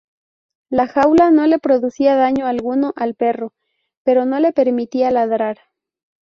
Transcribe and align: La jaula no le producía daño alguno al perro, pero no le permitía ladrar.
La 0.71 0.87
jaula 0.87 1.29
no 1.29 1.45
le 1.45 1.59
producía 1.59 2.15
daño 2.15 2.47
alguno 2.47 2.91
al 2.95 3.13
perro, 3.13 3.53
pero 4.01 4.25
no 4.25 4.39
le 4.39 4.51
permitía 4.51 5.11
ladrar. 5.11 5.59